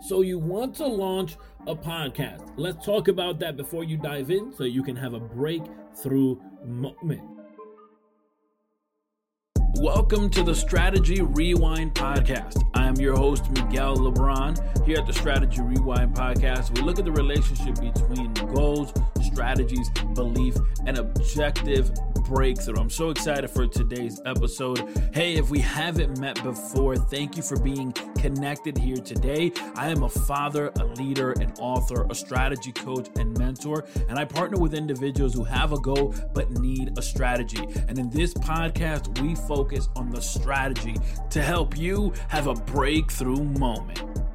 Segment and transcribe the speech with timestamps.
[0.00, 1.36] So, you want to launch
[1.66, 2.52] a podcast.
[2.56, 7.22] Let's talk about that before you dive in so you can have a breakthrough moment.
[9.80, 12.62] Welcome to the Strategy Rewind Podcast.
[12.88, 14.86] I am your host, Miguel LeBron.
[14.86, 20.56] Here at the Strategy Rewind Podcast, we look at the relationship between goals, strategies, belief,
[20.86, 21.90] and objective
[22.28, 22.76] breakthrough.
[22.78, 24.86] I'm so excited for today's episode.
[25.14, 29.52] Hey, if we haven't met before, thank you for being connected here today.
[29.74, 34.26] I am a father, a leader, an author, a strategy coach, and mentor, and I
[34.26, 37.66] partner with individuals who have a goal but need a strategy.
[37.88, 40.96] And in this podcast, we focus on the strategy
[41.30, 44.27] to help you have a breakthrough moment.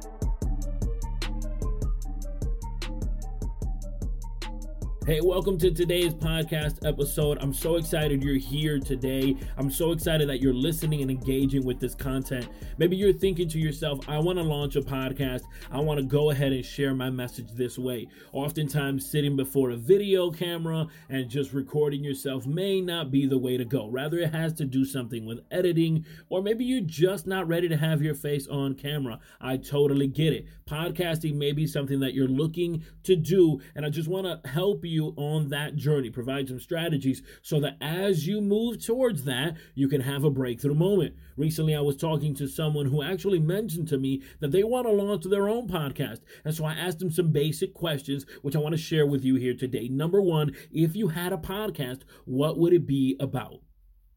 [5.06, 7.36] Hey, welcome to today's podcast episode.
[7.42, 9.36] I'm so excited you're here today.
[9.58, 12.48] I'm so excited that you're listening and engaging with this content.
[12.78, 15.42] Maybe you're thinking to yourself, I want to launch a podcast.
[15.70, 18.08] I want to go ahead and share my message this way.
[18.32, 23.58] Oftentimes, sitting before a video camera and just recording yourself may not be the way
[23.58, 23.88] to go.
[23.88, 27.76] Rather, it has to do something with editing, or maybe you're just not ready to
[27.76, 29.20] have your face on camera.
[29.38, 30.46] I totally get it.
[30.66, 34.82] Podcasting may be something that you're looking to do, and I just want to help
[34.82, 39.56] you you on that journey, provide some strategies so that as you move towards that,
[39.74, 41.14] you can have a breakthrough moment.
[41.36, 44.92] Recently, I was talking to someone who actually mentioned to me that they want to
[44.92, 46.20] launch their own podcast.
[46.44, 49.34] And so I asked them some basic questions, which I want to share with you
[49.34, 49.88] here today.
[49.88, 53.63] Number one, if you had a podcast, what would it be about?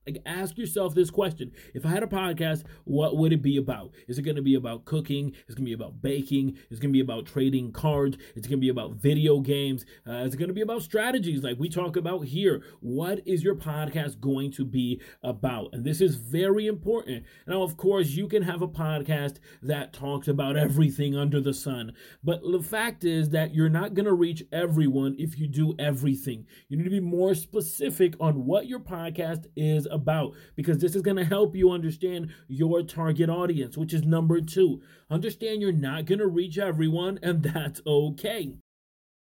[0.07, 1.51] Like, ask yourself this question.
[1.73, 3.91] If I had a podcast, what would it be about?
[4.07, 5.33] Is it going to be about cooking?
[5.47, 6.57] Is it going to be about baking?
[6.69, 8.17] Is it going to be about trading cards?
[8.35, 9.85] It's going to be about video games?
[10.07, 12.63] Uh, is it going to be about strategies like we talk about here?
[12.79, 15.73] What is your podcast going to be about?
[15.73, 17.25] And this is very important.
[17.45, 21.91] Now, of course, you can have a podcast that talks about everything under the sun.
[22.23, 26.45] But the fact is that you're not going to reach everyone if you do everything.
[26.69, 31.01] You need to be more specific on what your podcast is about because this is
[31.01, 34.81] going to help you understand your target audience, which is number two.
[35.09, 38.53] Understand you're not going to reach everyone, and that's okay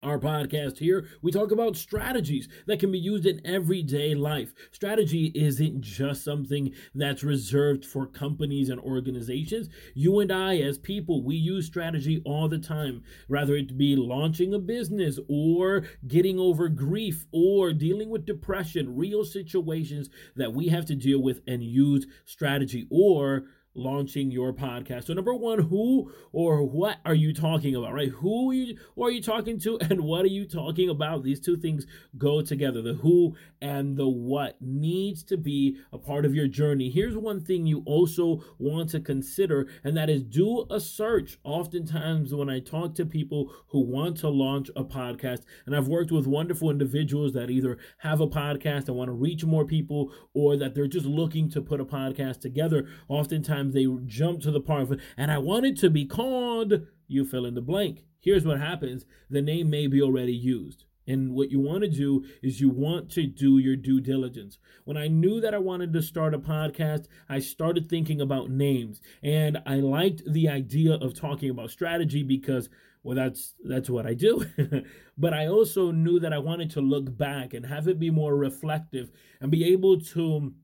[0.06, 4.54] our podcast here, we talk about strategies that can be used in everyday life.
[4.70, 9.68] Strategy isn't just something that's reserved for companies and organizations.
[9.94, 14.54] You and I, as people, we use strategy all the time, whether it be launching
[14.54, 20.86] a business or getting over grief or dealing with depression, real situations that we have
[20.86, 23.46] to deal with and use strategy or
[23.76, 25.04] launching your podcast.
[25.04, 28.08] So number one, who or what are you talking about, right?
[28.08, 31.22] Who are you, who are you talking to and what are you talking about?
[31.22, 31.86] These two things
[32.18, 32.82] go together.
[32.82, 36.90] The who and the what needs to be a part of your journey.
[36.90, 41.38] Here's one thing you also want to consider, and that is do a search.
[41.44, 46.12] Oftentimes when I talk to people who want to launch a podcast, and I've worked
[46.12, 50.56] with wonderful individuals that either have a podcast and want to reach more people or
[50.56, 54.82] that they're just looking to put a podcast together, oftentimes they jump to the part
[54.82, 58.04] of, and I want it to be called, you fill in the blank.
[58.20, 60.84] Here's what happens the name may be already used.
[61.06, 64.58] And what you want to do is you want to do your due diligence.
[64.84, 69.00] When I knew that I wanted to start a podcast, I started thinking about names.
[69.22, 72.68] And I liked the idea of talking about strategy because
[73.04, 74.46] well that's that's what I do.
[75.18, 78.34] but I also knew that I wanted to look back and have it be more
[78.34, 80.54] reflective and be able to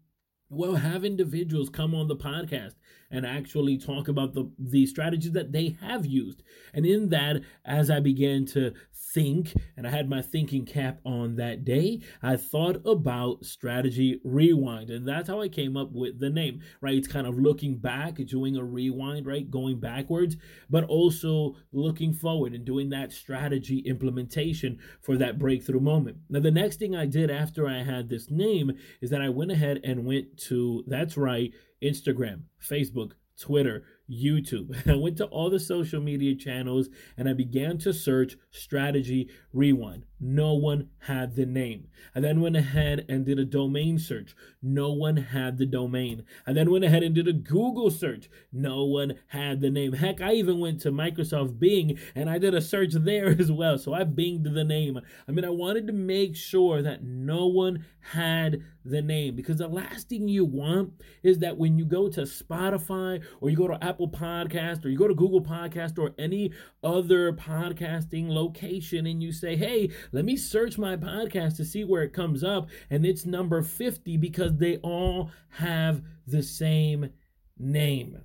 [0.52, 2.74] well have individuals come on the podcast
[3.12, 6.42] and actually talk about the the strategies that they have used.
[6.74, 8.72] And in that as i began to
[9.14, 14.90] think and i had my thinking cap on that day i thought about strategy rewind.
[14.90, 16.94] And that's how i came up with the name right?
[16.94, 19.48] It's kind of looking back doing a rewind right?
[19.48, 20.36] Going backwards
[20.70, 26.16] but also looking forward and doing that strategy implementation for that breakthrough moment.
[26.30, 28.72] Now the next thing i did after i had this name
[29.02, 34.86] is that i went ahead and went to that's right Instagram, Facebook, Twitter, YouTube.
[34.90, 40.04] I went to all the social media channels and I began to search Strategy Rewind.
[40.20, 41.88] No one had the name.
[42.14, 44.36] I then went ahead and did a domain search.
[44.62, 46.24] No one had the domain.
[46.46, 48.28] I then went ahead and did a Google search.
[48.52, 49.94] No one had the name.
[49.94, 53.78] Heck, I even went to Microsoft Bing and I did a search there as well.
[53.78, 55.00] So I binged the name.
[55.26, 59.68] I mean, I wanted to make sure that no one had the name because the
[59.68, 63.82] last thing you want is that when you go to Spotify or you go to
[63.82, 66.52] Apple Podcast or you go to Google Podcast or any
[66.82, 72.02] other podcasting location and you say, hey, let me search my podcast to see where
[72.02, 72.68] it comes up.
[72.90, 77.10] And it's number 50 because they all have the same
[77.58, 78.22] name.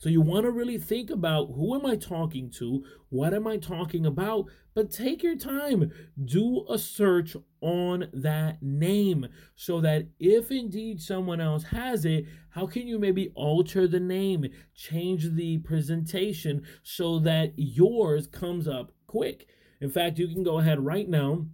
[0.00, 2.82] So you want to really think about who am I talking to?
[3.10, 4.46] What am I talking about?
[4.74, 5.92] But take your time.
[6.24, 12.66] Do a search on that name so that if indeed someone else has it, how
[12.66, 19.48] can you maybe alter the name, change the presentation so that yours comes up quick?
[19.82, 21.44] In fact, you can go ahead right now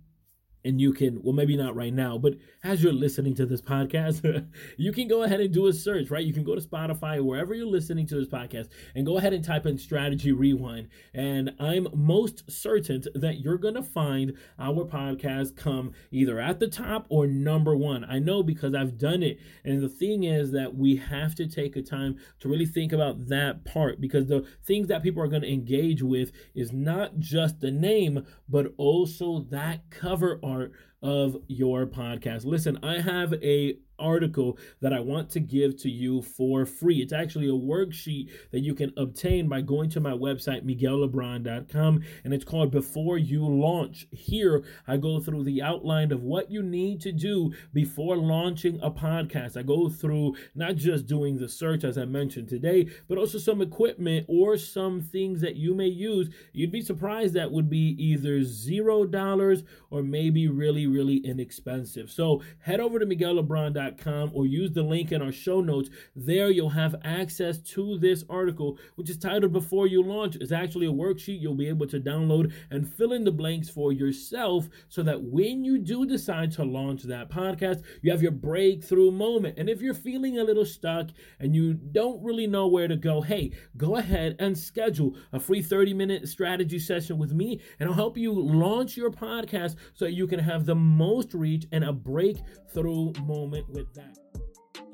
[0.66, 2.34] and you can well maybe not right now but
[2.64, 4.46] as you're listening to this podcast
[4.76, 6.24] you can go ahead and do a search right?
[6.24, 9.44] You can go to spotify wherever you're listening to this podcast and go ahead and
[9.44, 10.88] type in strategy rewind.
[11.14, 16.68] And i'm most certain that you're going to find our podcast come either at the
[16.68, 18.04] top or number one.
[18.04, 19.38] I know because i've done it.
[19.64, 23.28] And the thing is that we have to take a time to really think about
[23.28, 27.60] that part because the things that people are going to engage with is not just
[27.60, 30.73] the name but also that cover art part
[31.03, 32.44] of your podcast.
[32.44, 37.02] Listen, I have a article that I want to give to you for free.
[37.02, 42.34] It's actually a worksheet that you can obtain by going to my website, miguellebron.com, and
[42.34, 44.06] it's called Before You Launch.
[44.10, 48.90] Here, I go through the outline of what you need to do before launching a
[48.90, 49.56] podcast.
[49.56, 53.62] I go through not just doing the search, as I mentioned today, but also some
[53.62, 56.28] equipment or some things that you may use.
[56.52, 62.10] You'd be surprised that would be either zero dollars or maybe really, really inexpensive.
[62.10, 63.86] So head over to miguellebron.com
[64.33, 65.91] or use the link in our show notes.
[66.15, 70.37] There you'll have access to this article, which is titled Before You Launch.
[70.37, 73.93] It's actually a worksheet you'll be able to download and fill in the blanks for
[73.93, 79.11] yourself so that when you do decide to launch that podcast, you have your breakthrough
[79.11, 79.59] moment.
[79.59, 81.09] And if you're feeling a little stuck
[81.41, 85.62] and you don't really know where to go, hey, go ahead and schedule a free
[85.62, 90.27] 30 minute strategy session with me, and I'll help you launch your podcast so you
[90.27, 94.25] can have the most reach and a breakthrough moment with that.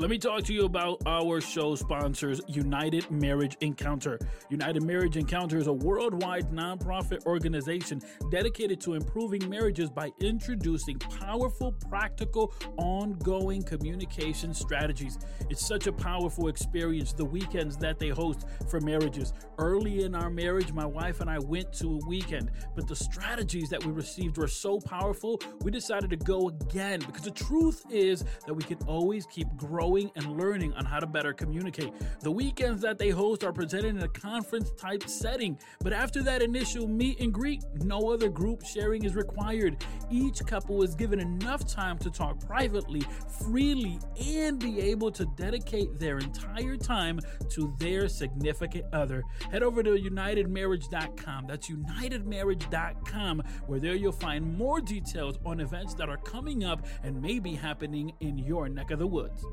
[0.02, 4.18] Let me talk to you about our show sponsors, United Marriage Encounter.
[4.50, 11.70] United Marriage Encounter is a worldwide nonprofit organization dedicated to improving marriages by introducing powerful,
[11.88, 15.20] practical, ongoing communication strategies.
[15.48, 19.32] It's such a powerful experience, the weekends that they host for marriages.
[19.56, 23.68] Early in our marriage, my wife and I went to a weekend, but the strategies
[23.68, 28.24] that we received were so powerful, we decided to go again because the truth is
[28.48, 31.92] that we can always keep growing growing and learning on how to better communicate.
[32.20, 36.40] The weekends that they host are presented in a conference type setting, but after that
[36.40, 39.84] initial meet and greet, no other group sharing is required.
[40.10, 43.02] Each couple is given enough time to talk privately,
[43.44, 49.22] freely, and be able to dedicate their entire time to their significant other.
[49.50, 51.46] Head over to unitedmarriage.com.
[51.48, 57.20] That's unitedmarriage.com, where there you'll find more details on events that are coming up and
[57.20, 59.44] may be happening in your neck of the woods.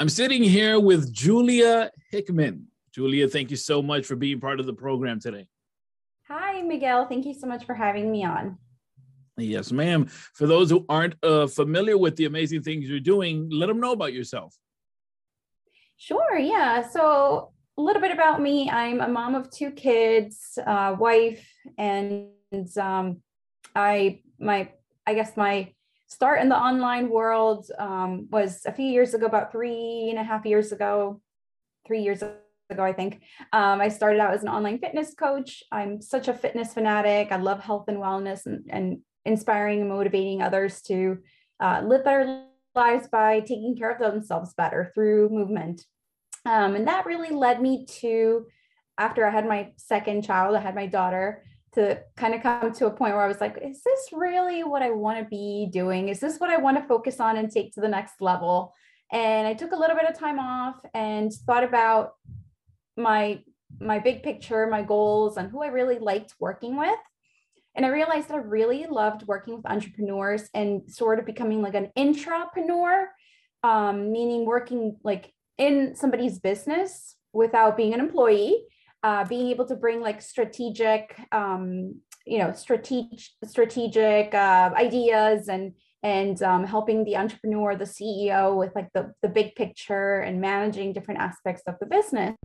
[0.00, 2.68] I'm sitting here with Julia Hickman.
[2.94, 5.48] Julia, thank you so much for being part of the program today.
[6.28, 7.08] Hi, Miguel.
[7.08, 8.58] Thank you so much for having me on.
[9.36, 10.06] Yes, ma'am.
[10.34, 13.90] For those who aren't uh, familiar with the amazing things you're doing, let them know
[13.90, 14.54] about yourself.
[15.96, 16.38] Sure.
[16.38, 16.88] Yeah.
[16.88, 22.30] So, a little bit about me I'm a mom of two kids, uh, wife, and
[22.80, 23.20] um,
[23.74, 24.70] I, my,
[25.06, 25.72] I guess my
[26.08, 30.24] start in the online world um, was a few years ago, about three and a
[30.24, 31.20] half years ago,
[31.86, 33.22] three years ago, I think.
[33.52, 35.62] Um, I started out as an online fitness coach.
[35.70, 37.30] I'm such a fitness fanatic.
[37.30, 41.18] I love health and wellness and, and inspiring and motivating others to
[41.60, 42.44] uh, live better
[42.74, 45.84] lives by taking care of themselves better through movement.
[46.46, 48.46] Um, and that really led me to,
[48.96, 51.42] after I had my second child, I had my daughter
[51.74, 54.82] to kind of come to a point where I was like, is this really what
[54.82, 56.08] I want to be doing?
[56.08, 58.74] Is this what I want to focus on and take to the next level?
[59.12, 62.12] And I took a little bit of time off and thought about
[62.96, 63.42] my
[63.80, 66.98] my big picture, my goals, and who I really liked working with.
[67.74, 71.74] And I realized that I really loved working with entrepreneurs and sort of becoming like
[71.74, 73.06] an intrapreneur,
[73.62, 78.64] um, meaning working like in somebody's business without being an employee
[79.02, 85.72] uh, being able to bring like strategic, um, you know, strategic strategic uh, ideas and
[86.02, 90.92] and um, helping the entrepreneur, the CEO, with like the the big picture and managing
[90.92, 92.36] different aspects of the business.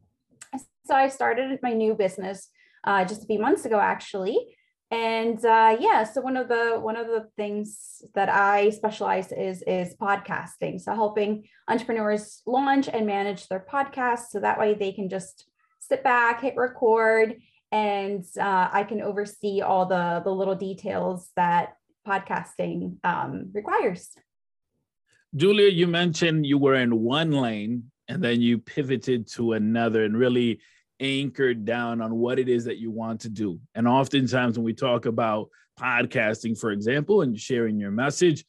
[0.85, 2.49] So I started my new business
[2.83, 4.37] uh, just a few months ago, actually.
[4.91, 9.63] And uh, yeah, so one of the one of the things that I specialize is
[9.63, 10.79] is podcasting.
[10.79, 15.47] So helping entrepreneurs launch and manage their podcasts, so that way they can just
[15.93, 17.35] sit back, hit record,
[17.71, 21.75] and uh, I can oversee all the the little details that
[22.07, 24.09] podcasting um, requires.
[25.35, 30.17] Julia, you mentioned you were in one lane and then you pivoted to another and
[30.17, 30.59] really
[30.99, 33.59] anchored down on what it is that you want to do.
[33.75, 38.45] And oftentimes, when we talk about podcasting, for example, and sharing your message,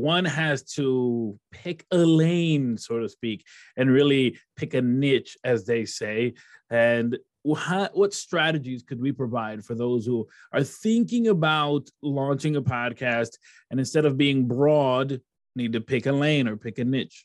[0.00, 3.44] one has to pick a lane, so to speak,
[3.76, 6.34] and really pick a niche, as they say.
[6.70, 13.38] And what strategies could we provide for those who are thinking about launching a podcast
[13.70, 15.20] and instead of being broad,
[15.56, 17.24] need to pick a lane or pick a niche?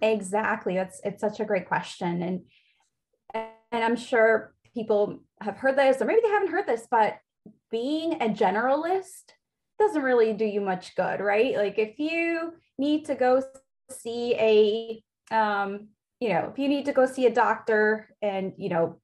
[0.00, 0.74] Exactly.
[0.74, 2.22] That's it's such a great question.
[2.22, 2.40] And
[3.34, 7.18] and I'm sure people have heard this, or maybe they haven't heard this, but
[7.70, 9.32] being a generalist
[9.82, 11.56] doesn't really do you much good, right?
[11.56, 13.42] Like if you need to go
[13.90, 15.02] see a
[15.34, 15.88] um,
[16.20, 19.00] you know, if you need to go see a doctor and you know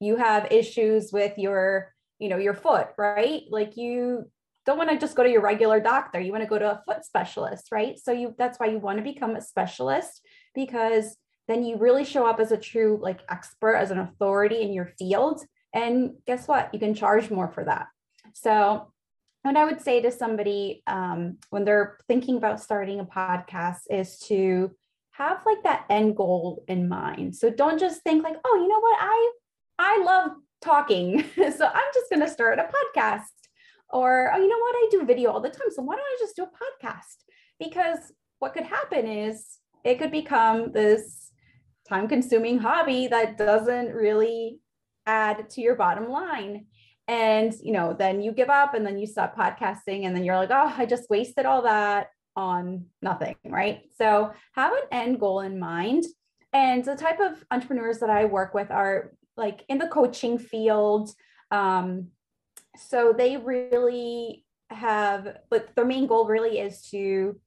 [0.00, 3.42] you have issues with your, you know, your foot, right?
[3.50, 4.30] Like you
[4.64, 6.18] don't want to just go to your regular doctor.
[6.18, 7.98] You want to go to a foot specialist, right?
[7.98, 10.22] So you that's why you want to become a specialist
[10.54, 11.16] because
[11.48, 14.86] then you really show up as a true like expert as an authority in your
[14.98, 15.42] field
[15.74, 16.72] and guess what?
[16.72, 17.86] You can charge more for that.
[18.34, 18.92] So
[19.42, 24.18] what I would say to somebody um, when they're thinking about starting a podcast is
[24.28, 24.70] to
[25.12, 27.36] have like that end goal in mind.
[27.36, 28.96] So don't just think like, oh, you know what?
[29.00, 29.32] I
[29.78, 33.22] I love talking, so I'm just going to start a podcast
[33.92, 34.74] or, oh, you know what?
[34.74, 35.68] I do video all the time.
[35.70, 37.24] So why don't I just do a podcast?
[37.58, 41.30] Because what could happen is it could become this
[41.88, 44.60] time consuming hobby that doesn't really
[45.06, 46.66] add to your bottom line.
[47.10, 50.36] And, you know, then you give up and then you stop podcasting and then you're
[50.36, 53.34] like, oh, I just wasted all that on nothing.
[53.44, 53.82] Right.
[53.98, 56.04] So have an end goal in mind.
[56.52, 61.10] And the type of entrepreneurs that I work with are like in the coaching field.
[61.50, 62.10] Um,
[62.76, 67.40] so they really have, but their main goal really is to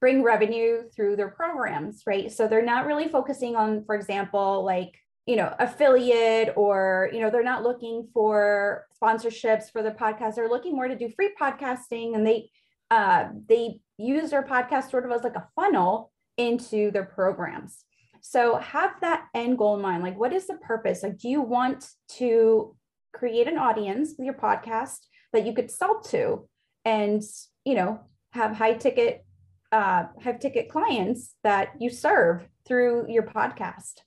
[0.00, 2.32] bring revenue through their programs, right?
[2.32, 4.94] So they're not really focusing on, for example, like,
[5.26, 10.34] you know, affiliate or, you know, they're not looking for sponsorships for their podcast.
[10.34, 12.50] They're looking more to do free podcasting and they,
[12.90, 17.84] uh, they use their podcast sort of as like a funnel into their programs.
[18.22, 20.02] So have that end goal in mind.
[20.02, 21.02] Like, what is the purpose?
[21.02, 22.76] Like, do you want to
[23.12, 24.98] create an audience with your podcast
[25.32, 26.48] that you could sell to
[26.84, 27.22] and,
[27.64, 28.00] you know,
[28.32, 29.24] have high ticket,
[29.72, 34.00] uh, high ticket clients that you serve through your podcast?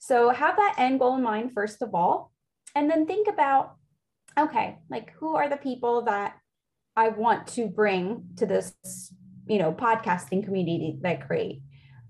[0.00, 2.32] So have that end goal in mind, first of all,
[2.74, 3.76] and then think about,
[4.38, 6.36] okay, like who are the people that
[6.96, 8.74] I want to bring to this,
[9.46, 11.62] you know, podcasting community that I create?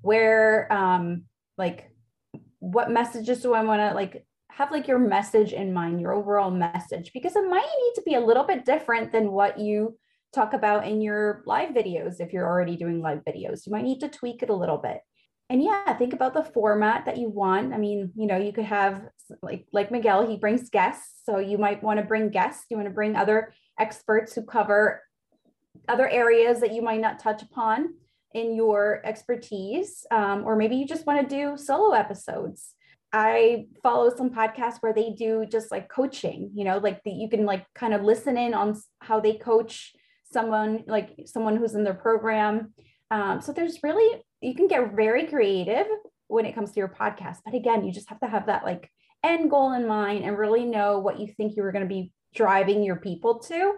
[0.03, 1.25] Where, um,
[1.59, 1.91] like
[2.61, 6.51] what messages do I want to like have like your message in mind, your overall
[6.51, 9.99] message, because it might need to be a little bit different than what you
[10.33, 12.21] talk about in your live videos.
[12.21, 15.01] If you're already doing live videos, you might need to tweak it a little bit.
[15.51, 17.75] And yeah, think about the format that you want.
[17.75, 19.03] I mean, you know, you could have
[19.43, 21.23] like like Miguel, he brings guests.
[21.27, 22.67] So you might want to bring guests.
[22.71, 25.03] You want to bring other experts who cover
[25.89, 27.95] other areas that you might not touch upon
[28.33, 32.75] in your expertise, um, or maybe you just want to do solo episodes.
[33.13, 37.29] I follow some podcasts where they do just like coaching, you know, like the, you
[37.29, 39.93] can like kind of listen in on how they coach
[40.31, 42.73] someone, like someone who's in their program.
[43.11, 45.87] Um, so there's really, you can get very creative
[46.29, 47.39] when it comes to your podcast.
[47.45, 48.91] But again, you just have to have that like
[49.23, 52.13] end goal in mind and really know what you think you are going to be
[52.35, 53.75] driving your people to.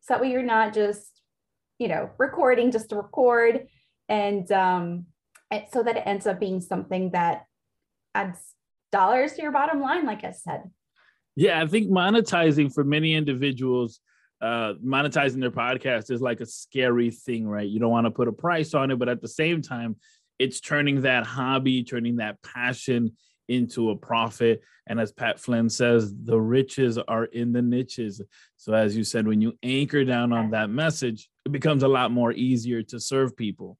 [0.00, 1.20] So that way you're not just,
[1.78, 3.66] you know, recording just to record
[4.08, 5.06] and um,
[5.72, 7.44] so that it ends up being something that
[8.14, 8.38] adds
[8.92, 10.70] dollars to your bottom line, like I said.
[11.36, 14.00] Yeah, I think monetizing for many individuals,
[14.40, 17.68] uh, monetizing their podcast is like a scary thing, right?
[17.68, 19.96] You don't want to put a price on it, but at the same time,
[20.38, 23.12] it's turning that hobby, turning that passion
[23.48, 24.62] into a profit.
[24.86, 28.20] And as Pat Flynn says, the riches are in the niches.
[28.56, 32.10] So, as you said, when you anchor down on that message, it becomes a lot
[32.10, 33.78] more easier to serve people.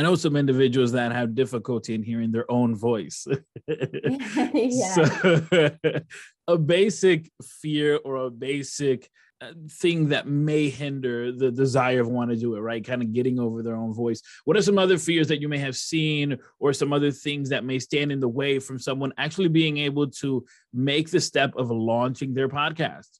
[0.00, 3.26] I know some individuals that have difficulty in hearing their own voice.
[4.94, 5.42] so,
[6.48, 7.30] a basic
[7.60, 9.10] fear or a basic
[9.42, 12.82] uh, thing that may hinder the desire of want to do it, right?
[12.82, 14.22] Kind of getting over their own voice.
[14.46, 17.66] What are some other fears that you may have seen, or some other things that
[17.66, 21.70] may stand in the way from someone actually being able to make the step of
[21.70, 23.18] launching their podcast?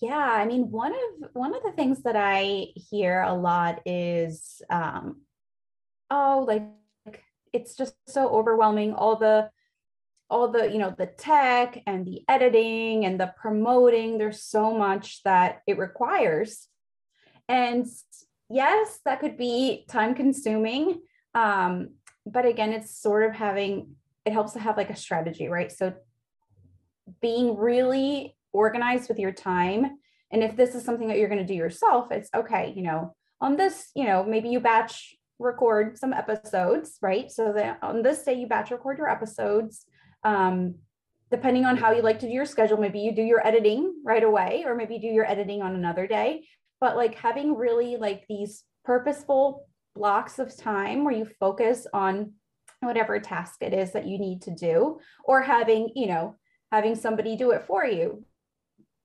[0.00, 4.62] Yeah, I mean, one of one of the things that I hear a lot is
[4.70, 5.22] um,
[6.14, 6.62] oh like
[7.52, 9.50] it's just so overwhelming all the
[10.30, 15.22] all the you know the tech and the editing and the promoting there's so much
[15.24, 16.68] that it requires
[17.48, 17.86] and
[18.48, 21.00] yes that could be time consuming
[21.34, 21.90] um,
[22.26, 25.70] but again, it's sort of having it helps to have like a strategy, right?
[25.70, 25.92] So
[27.20, 29.98] being really organized with your time.
[30.30, 33.14] And if this is something that you're going to do yourself, it's okay, you know,
[33.42, 37.30] on this, you know, maybe you batch record some episodes, right?
[37.30, 39.84] So that on this day you batch record your episodes.
[40.22, 40.76] Um,
[41.30, 44.22] depending on how you like to do your schedule, maybe you do your editing right
[44.22, 46.46] away, or maybe you do your editing on another day.
[46.80, 52.34] But like having really like these purposeful blocks of time where you focus on
[52.80, 56.36] whatever task it is that you need to do, or having, you know,
[56.70, 58.24] having somebody do it for you.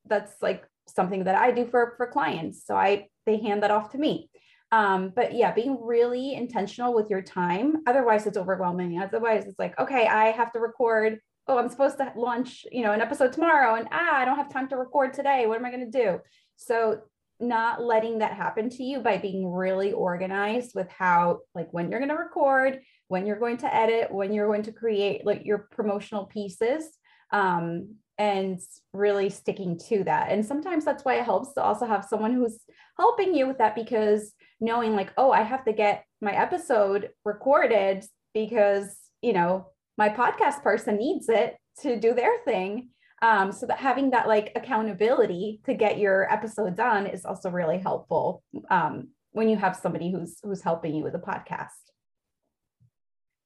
[0.05, 2.65] That's like something that I do for for clients.
[2.65, 4.29] So I they hand that off to me.
[4.71, 7.77] Um, but yeah, being really intentional with your time.
[7.88, 8.99] Otherwise, it's overwhelming.
[8.99, 11.19] Otherwise, it's like, okay, I have to record.
[11.47, 14.53] Oh, I'm supposed to launch, you know, an episode tomorrow, and ah, I don't have
[14.53, 15.47] time to record today.
[15.47, 16.19] What am I going to do?
[16.57, 17.01] So,
[17.41, 22.01] not letting that happen to you by being really organized with how, like, when you're
[22.01, 25.69] going to record, when you're going to edit, when you're going to create like your
[25.71, 26.85] promotional pieces,
[27.31, 28.59] um, and
[28.93, 30.29] really sticking to that.
[30.29, 32.59] And sometimes that's why it helps to also have someone who's
[32.97, 38.05] helping you with that because knowing like, oh, I have to get my episode recorded
[38.33, 42.89] because, you know, my podcast person needs it to do their thing.
[43.21, 47.77] Um, so that having that like accountability to get your episode done is also really
[47.77, 51.67] helpful um, when you have somebody who's who's helping you with a podcast.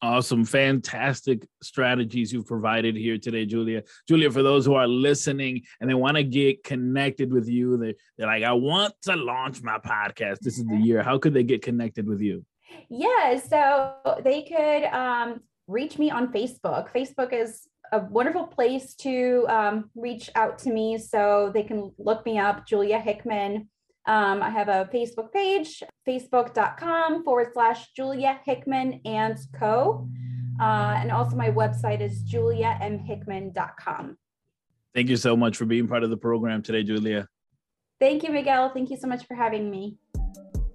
[0.04, 0.44] Awesome.
[0.44, 3.84] Fantastic strategies you've provided here today, Julia.
[4.06, 7.96] Julia, for those who are listening and they want to get connected with you, they,
[8.18, 10.40] they're like, I want to launch my podcast.
[10.40, 11.02] This is the year.
[11.02, 12.46] How could they get connected with you?
[12.90, 13.94] Yeah, so
[14.26, 16.92] they could um, reach me on Facebook.
[16.92, 17.62] Facebook is
[17.94, 20.98] a wonderful place to um, reach out to me.
[20.98, 23.70] So they can look me up, Julia Hickman.
[24.06, 30.10] Um, I have a Facebook page, facebook.com forward slash Julia Hickman and Co.
[30.60, 34.18] Uh, and also my website is juliamhickman.com.
[34.94, 37.28] Thank you so much for being part of the program today, Julia.
[38.00, 38.70] Thank you, Miguel.
[38.70, 39.98] Thank you so much for having me.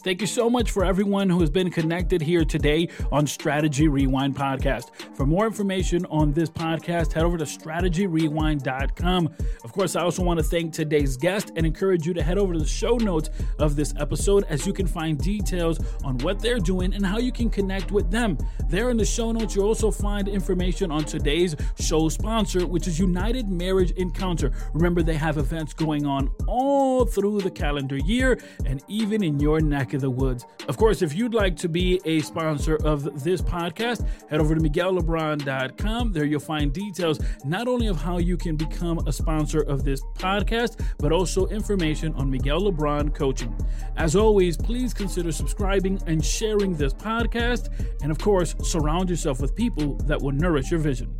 [0.04, 4.36] Thank you so much for everyone who has been connected here today on Strategy Rewind
[4.36, 4.90] Podcast.
[5.16, 9.34] For more information on this podcast, head over to strategyrewind.com.
[9.64, 12.52] Of course, I also want to thank today's guest and encourage you to head over
[12.52, 16.60] to the show notes of this episode as you can find details on what they're
[16.60, 18.38] doing and how you can connect with them.
[18.68, 23.00] There in the show notes, you'll also find information on today's show sponsor, which is
[23.00, 24.52] United Marriage Encounter.
[24.74, 29.60] Remember, they have events going on all through the calendar year and even in your
[29.60, 30.46] neck of the woods.
[30.68, 34.60] Of course, if you'd like to be a sponsor of this podcast, head over to
[34.60, 36.12] MiguelLebron.com.
[36.12, 40.00] There you'll find details not only of how you can become a sponsor of this
[40.14, 43.56] podcast, but also information on Miguel LeBron coaching.
[43.96, 47.70] As always, please consider subscribing and sharing this podcast.
[48.02, 51.14] And of course, surround yourself with people that will nourish your vision.